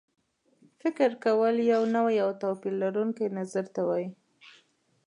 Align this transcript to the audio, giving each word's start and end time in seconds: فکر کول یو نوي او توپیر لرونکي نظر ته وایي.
فکر 0.81 1.09
کول 1.23 1.55
یو 1.71 1.81
نوي 1.95 2.17
او 2.25 2.29
توپیر 2.41 2.73
لرونکي 2.81 3.25
نظر 3.39 3.65
ته 3.75 3.81
وایي. 3.87 4.07